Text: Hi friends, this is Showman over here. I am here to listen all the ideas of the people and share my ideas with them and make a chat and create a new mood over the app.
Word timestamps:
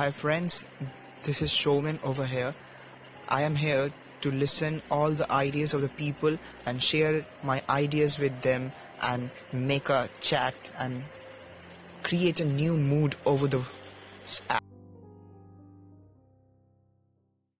Hi 0.00 0.10
friends, 0.10 0.64
this 1.24 1.42
is 1.42 1.52
Showman 1.52 1.98
over 2.02 2.24
here. 2.24 2.54
I 3.28 3.42
am 3.42 3.56
here 3.56 3.92
to 4.22 4.30
listen 4.30 4.80
all 4.90 5.10
the 5.10 5.30
ideas 5.30 5.74
of 5.74 5.82
the 5.82 5.90
people 5.90 6.38
and 6.64 6.82
share 6.82 7.26
my 7.42 7.62
ideas 7.68 8.18
with 8.18 8.40
them 8.40 8.72
and 9.02 9.28
make 9.52 9.90
a 9.90 10.08
chat 10.22 10.54
and 10.78 11.02
create 12.02 12.40
a 12.40 12.46
new 12.46 12.78
mood 12.78 13.14
over 13.26 13.46
the 13.46 13.60
app. 14.48 14.64